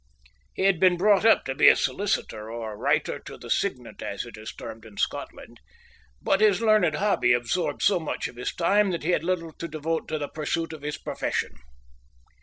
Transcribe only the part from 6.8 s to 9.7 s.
hobby absorbed so much of his time that he had little to